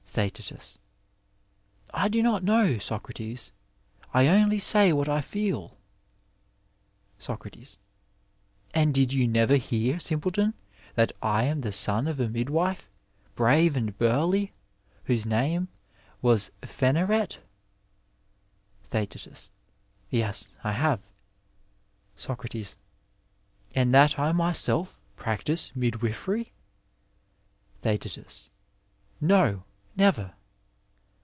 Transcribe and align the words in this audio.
ThecBi. 0.13 0.77
I 1.93 2.09
do 2.09 2.21
not 2.21 2.43
know, 2.43 2.77
Socrates; 2.79 3.53
I 4.13 4.27
only 4.27 4.59
say 4.59 4.91
what 4.91 5.07
I 5.07 5.19
f 5.19 5.33
eeL 5.37 5.77
8oc, 7.21 7.77
And 8.73 8.93
did 8.93 9.13
you 9.13 9.25
never 9.25 9.55
hear, 9.55 9.99
simpleton, 10.01 10.53
that 10.95 11.13
I 11.21 11.45
am 11.45 11.61
the 11.61 11.71
son 11.71 12.09
of 12.09 12.19
a 12.19 12.27
midwife, 12.27 12.89
brave 13.35 13.77
and 13.77 13.97
buriy, 13.97 14.51
whose 15.05 15.25
name 15.25 15.69
was 16.21 16.51
Phsnarete? 16.61 17.37
ThecBt. 18.89 19.47
Yes, 20.09 20.49
I 20.61 20.73
have. 20.73 21.09
8oc 22.17 22.75
And 23.73 23.93
that 23.93 24.19
I 24.19 24.33
myself 24.33 25.01
practise 25.15 25.71
midwifery? 25.73 26.51
Theast. 27.81 28.49
No, 29.21 29.63
never. 29.97 30.33